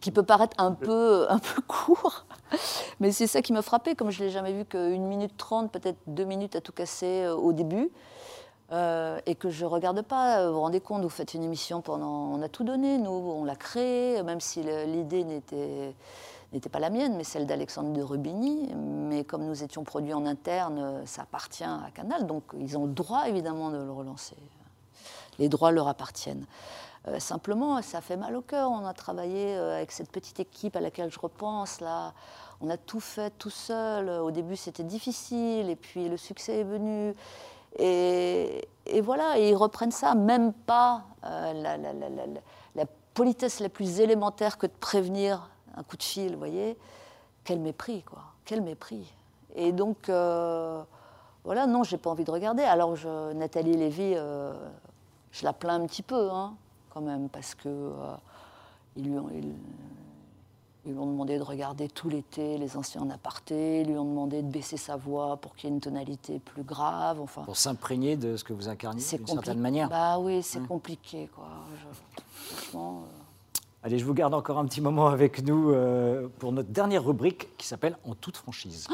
[0.00, 2.24] qui peut paraître un peu, un peu court.
[3.00, 5.72] Mais c'est ça qui m'a frappé, comme je ne l'ai jamais vu qu'une minute trente,
[5.72, 7.90] peut-être deux minutes à tout casser au début.
[8.72, 10.38] Euh, et que je regarde pas.
[10.38, 12.30] Euh, Vous vous rendez compte, vous faites une émission pendant.
[12.32, 15.94] On a tout donné, nous, on l'a créée, même si l'idée n'était
[16.52, 18.70] n'était pas la mienne, mais celle d'Alexandre de Rubigny.
[18.74, 22.86] Mais comme nous étions produits en interne, euh, ça appartient à Canal, donc ils ont
[22.86, 24.36] le droit évidemment de le relancer.
[25.38, 26.46] Les droits leur appartiennent.
[27.18, 28.70] Simplement, ça fait mal au cœur.
[28.70, 32.12] On a travaillé avec cette petite équipe à laquelle je repense là.
[32.60, 34.08] On a tout fait tout seul.
[34.08, 37.12] Au début, c'était difficile, et puis le succès est venu.
[37.78, 38.68] Et,
[39.02, 41.52] voilà, et ils reprennent ça, même pas euh,
[42.74, 46.78] la, politesse la plus élémentaire que de prévenir un coup de fil, vous voyez.
[47.44, 48.22] Quel mépris, quoi.
[48.46, 49.12] Quel mépris.
[49.54, 50.82] Et donc, euh,
[51.44, 52.62] voilà, non, j'ai pas envie de regarder.
[52.62, 52.96] Alors,
[53.34, 54.54] Nathalie Lévy, euh,
[55.30, 56.54] je la plains un petit peu, hein,
[56.90, 57.92] quand même, parce que
[58.96, 59.28] ils lui ont,
[60.84, 64.04] ils lui ont demandé de regarder tout l'été les anciens en aparté, ils lui ont
[64.04, 67.20] demandé de baisser sa voix pour qu'il y ait une tonalité plus grave.
[67.20, 69.88] Enfin, pour s'imprégner de ce que vous incarniez c'est d'une certaine manière.
[69.88, 71.46] Bah oui, c'est compliqué, quoi.
[71.76, 73.04] Je- franchement.
[73.06, 73.18] euh,
[73.84, 77.48] Allez, je vous garde encore un petit moment avec nous euh, pour notre dernière rubrique
[77.56, 78.86] qui s'appelle En toute franchise.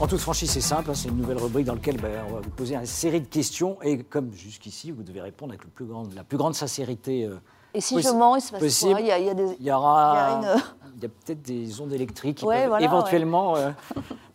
[0.00, 2.40] En toute franchise, c'est simple, hein, c'est une nouvelle rubrique dans laquelle ben, on va
[2.40, 5.84] vous poser une série de questions et comme jusqu'ici, vous devez répondre avec le plus
[5.84, 7.26] grand- la plus grande sincérité.
[7.26, 7.36] euh,
[7.74, 8.98] Et si je mens, il se passe quoi?
[9.00, 9.56] Il y, a, il y a des...
[9.60, 10.62] Il y aura, Il y a une-
[10.96, 13.70] il y a peut-être des ondes électriques qui Ouais, peuvent voilà, éventuellement euh,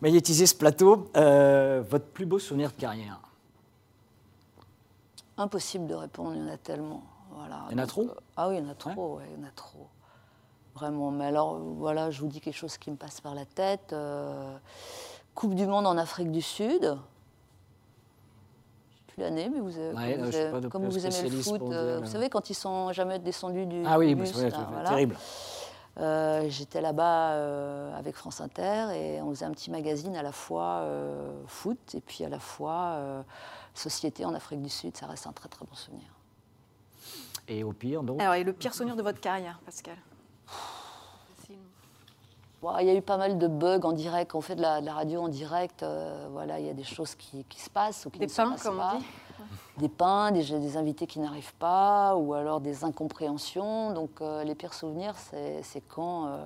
[0.00, 1.10] magnétiser ce plateau.
[1.16, 3.18] Euh, votre plus beau souvenir de carrière?
[5.36, 7.02] Impossible de répondre, il y en a tellement.
[7.32, 7.64] Voilà.
[7.70, 8.08] Il y en a trop?
[8.36, 9.88] Ah oui, il y en a trop, ouais, il y en a trop.
[10.76, 11.10] Vraiment.
[11.10, 13.92] Mais alors, voilà, je vous dis quelque chose qui me passe par la tête.
[13.92, 14.56] euh,
[15.36, 16.80] coupe du Monde en Afrique du Sud.
[16.82, 16.96] Je ne
[18.96, 21.40] sais plus l'année, mais vous, avez- Ouais, comme, non, vous, avez- comme vous aimez le
[21.42, 22.10] foot, euh, vous là.
[22.10, 24.88] savez, quand ils sont jamais descendus du Ah oui, bus, là, voilà.
[24.88, 25.16] terrible.
[25.98, 30.32] Euh, J'étais là-bas euh, avec France Inter et on faisait un petit magazine à la
[30.32, 33.22] fois euh, foot et puis à la fois euh,
[33.72, 34.94] société en Afrique du Sud.
[34.96, 36.08] Ça reste un très très bon souvenir.
[37.48, 39.96] Et au pire, donc Alors, et le pire souvenir de votre carrière, Pascal?
[42.62, 44.30] Bon, il y a eu pas mal de bugs en direct.
[44.32, 46.74] Quand on fait de la, de la radio en direct, euh, voilà, il y a
[46.74, 48.94] des choses qui, qui se passent ou qui Des ne se pains, passent comme pas.
[48.94, 49.04] on dit
[49.78, 53.92] Des pains, des, des invités qui n'arrivent pas, ou alors des incompréhensions.
[53.92, 56.44] Donc euh, les pires souvenirs, c'est c'est quand, euh,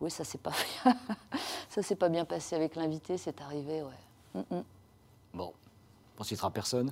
[0.00, 0.52] oui, ça s'est pas,
[1.68, 4.42] ça s'est pas bien passé avec l'invité, c'est arrivé, ouais.
[4.50, 4.64] Mm, mm.
[5.34, 5.52] bon,
[6.18, 6.90] on citera personne?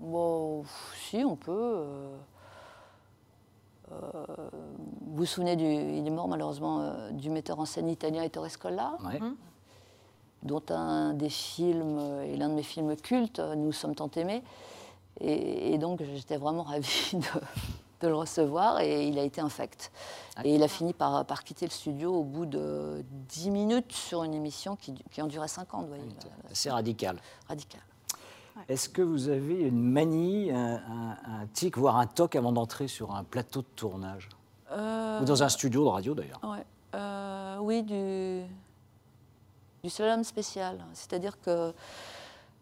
[0.00, 0.64] Bon,
[1.08, 1.84] si, on peut.
[3.92, 4.24] Euh,
[5.06, 8.50] vous vous souvenez, du, il est mort malheureusement, euh, du metteur en scène italien Ettore
[8.50, 9.20] Scola Ouais.
[10.42, 14.42] dont un des films euh, est l'un de mes films cultes, Nous sommes tant aimés.
[15.20, 17.40] Et, et donc j'étais vraiment ravie de,
[18.00, 19.92] de le recevoir et il a été infect.
[20.42, 24.24] Et il a fini par, par quitter le studio au bout de 10 minutes sur
[24.24, 27.18] une émission qui, qui en durait 50, vous voyez, là, C'est radical.
[27.48, 27.80] radical.
[28.68, 32.88] Est-ce que vous avez une manie, un, un- un tic, voire un toc avant d'entrer
[32.88, 34.28] sur un plateau de tournage
[34.70, 36.64] Ou dans un studio de radio d'ailleurs Ouais.
[36.94, 38.42] Euh, oui, du,
[39.82, 40.84] du slalom spécial.
[40.92, 41.72] C'est-à-dire que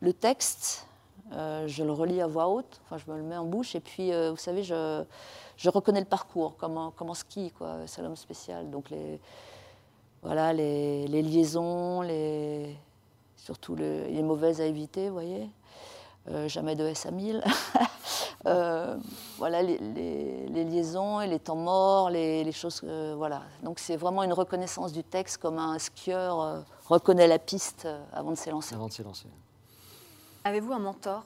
[0.01, 0.87] le texte,
[1.33, 3.81] euh, je le relis à voix haute, enfin, je me le mets en bouche, et
[3.81, 5.05] puis, euh, vous savez, je,
[5.57, 8.71] je reconnais le parcours, comme en, comme en ski, quoi, slalom spécial.
[8.71, 9.21] Donc, les,
[10.23, 12.77] voilà, les, les liaisons, les,
[13.37, 15.51] surtout le- les mauvaises à éviter, vous voyez.
[16.29, 17.43] Euh, jamais de S à 1000.
[18.47, 18.97] Euh,
[19.37, 22.81] voilà, les, les- les liaisons et les temps morts, les, les choses.
[22.85, 23.43] euh, voilà.
[23.63, 28.31] Donc c'est vraiment une reconnaissance du texte comme un skieur euh, reconnaît la piste avant
[28.31, 28.75] de s'élancer.
[28.75, 29.27] Avant de s'élancer.
[30.45, 31.23] Avez-vous un mentor?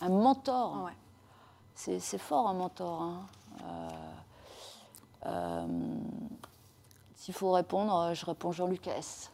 [0.00, 0.96] Un mentor, Ouais.
[1.76, 3.02] c'est c'est fort un mentor.
[3.02, 3.20] hein.
[3.62, 3.88] Euh,
[5.26, 5.66] euh,
[7.14, 9.30] S'il faut répondre, je réponds Jean-Luc S.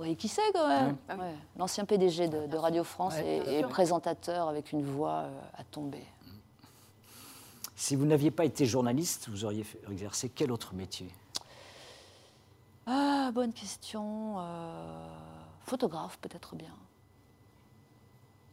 [0.00, 1.16] Oui, qui c'est quand même Ah.
[1.16, 1.34] Ouais.
[1.58, 3.68] L'ancien PDG de, de Radio France Ouais, et sûr.
[3.68, 6.02] présentateur avec une voix euh, à tomber.
[7.76, 11.08] Si vous n'aviez pas été journaliste, vous auriez exercé quel autre métier?
[12.86, 14.36] Ah, bonne question.
[14.38, 15.06] Euh,
[15.64, 16.74] photographe, peut-être bien.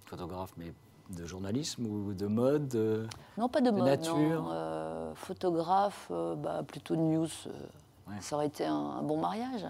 [0.05, 0.73] Photographe, mais
[1.09, 3.07] de journalisme ou de mode euh,
[3.37, 4.15] Non, pas de mode, nature?
[4.43, 4.49] non.
[4.51, 7.27] Euh, photographe, euh, bah, plutôt news.
[7.47, 7.51] euh,
[8.09, 8.15] Ouais.
[8.21, 9.65] Ça aurait été un, un bon mariage.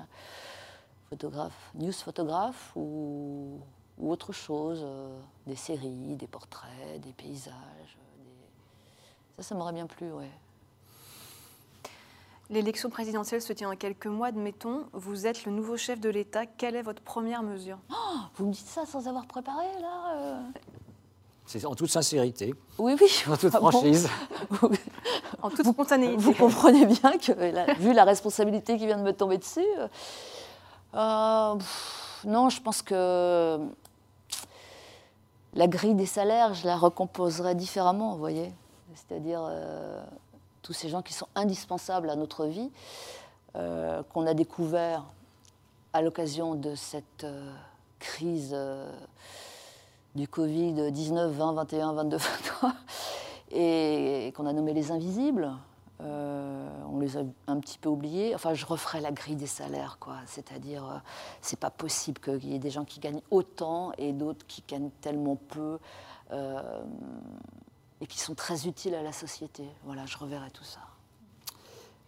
[1.09, 3.59] Photographe, news photographe ou,
[3.97, 4.81] ou autre chose.
[4.83, 7.53] euh, des séries, des portraits, des paysages.
[7.53, 8.23] euh,
[9.37, 10.29] des- Ça, ça m'aurait bien plu, ouais.
[12.49, 14.85] L'élection présidentielle se tient en quelques mois, admettons.
[14.93, 16.45] Vous êtes le nouveau chef de l'État.
[16.45, 17.77] Quelle est votre première mesure?
[18.35, 20.41] Vous me dites ça sans avoir préparé, là euh
[21.45, 23.07] C'est en toute sincérité, Oui, oui.
[23.29, 24.09] en toute Ah bon franchise.
[25.41, 26.17] En toute spontanéité.
[26.17, 29.87] Vous comprenez bien que, là, vu la responsabilité qui vient de me tomber dessus, euh,
[30.97, 33.59] pff, non, je pense que
[35.53, 38.51] la grille des salaires, je la recomposerais différemment, vous voyez.
[38.95, 40.03] C'est-à-dire euh,
[40.61, 42.71] tous ces gens qui sont indispensables à notre vie,
[43.55, 45.03] euh, qu'on a découvert
[45.93, 47.51] à l'occasion de cette euh,
[47.99, 48.55] crise
[50.15, 52.73] du Covid 19, 20, 21, 22, 23,
[53.51, 55.51] et qu'on a nommé les invisibles.
[55.99, 58.35] Euh, on les a un petit peu oubliés.
[58.35, 60.17] Enfin, je referai la grille des salaires, quoi.
[60.27, 60.97] C'est-à-dire, euh,
[61.41, 64.91] c'est pas possible qu'il y ait des gens qui gagnent autant et d'autres qui gagnent
[65.01, 65.79] tellement peu
[66.31, 66.83] euh,
[67.99, 69.63] et qui sont très utiles à la société.
[69.85, 70.81] Voilà, je reverrai tout ça.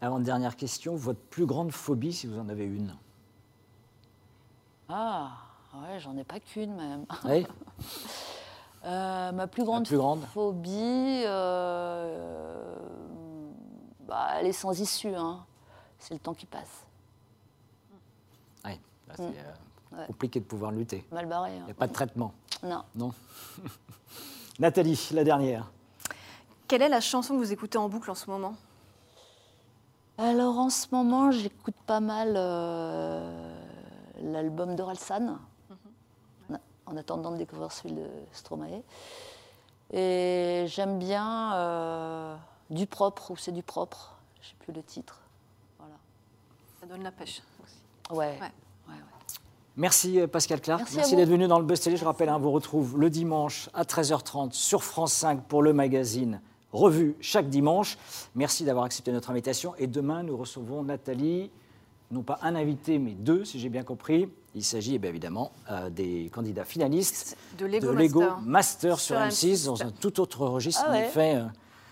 [0.02, 2.96] Avant dernière question, votre plus grande phobie, si vous en avez une?
[4.88, 5.32] Ah,
[5.74, 7.06] ouais, j'en ai pas qu'une même.
[7.26, 7.46] Oui
[8.84, 10.22] ma plus grande, plus grande?
[10.34, 11.24] phobie,
[14.10, 15.14] bah, elle est sans issue.
[15.16, 15.46] hein.
[16.00, 16.86] C'est le temps qui passe.
[18.66, 18.80] Oui,
[19.16, 19.32] c'est euh,
[19.92, 20.06] Ouais.
[20.06, 21.04] compliqué de pouvoir lutter.
[21.12, 21.56] Mal barré.
[21.56, 21.66] Il hein.
[21.66, 22.84] n'y a pas de traitement, Non.
[22.96, 23.12] non
[24.60, 25.72] Nathalie, la dernière.
[26.68, 28.54] Quelle est la chanson que vous écoutez en boucle en ce moment?
[30.20, 33.56] Alors en ce moment, j'écoute pas mal euh,
[34.22, 35.40] l'album d'Orelsan,
[36.86, 38.84] en attendant de découvrir celui de Stromae.
[39.92, 42.36] Et j'aime bien euh,
[42.70, 45.22] Du propre, ou c'est du propre, je sais plus le titre.
[45.78, 45.96] Voilà.
[46.80, 47.76] Ça donne la pêche aussi.
[48.12, 48.18] Ouais.
[48.18, 48.40] Ouais.
[48.40, 48.48] ouais,
[48.88, 48.96] ouais.
[49.76, 50.88] Merci euh, Pascal Clark.
[50.94, 51.98] Merci d'être venu dans le Buzz Télé.
[51.98, 56.42] Je rappelle, hein, vous retrouve le dimanche à 13h30 sur France 5 pour le magazine
[56.72, 57.98] Revue chaque dimanche.
[58.36, 59.74] Merci d'avoir accepté notre invitation.
[59.80, 61.50] Et demain, nous recevons Nathalie,
[62.12, 64.30] non pas un invité, mais deux, si j'ai bien compris.
[64.56, 68.42] Il s'agit eh bien évidemment euh, des candidats finalistes De Lego Lego Master.
[68.42, 69.66] Master sur Sur M6, M6.
[69.66, 70.84] dans un tout autre registre.
[70.86, 71.06] Ah en ouais.
[71.06, 71.46] effet, euh,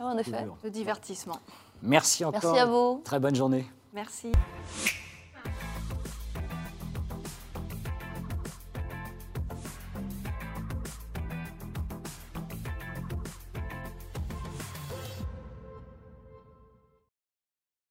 [0.05, 0.45] en effet.
[0.63, 1.39] De divertissement.
[1.81, 2.41] Merci encore.
[2.43, 3.01] Merci à vous.
[3.03, 3.65] Très bonne journée.
[3.93, 4.31] Merci.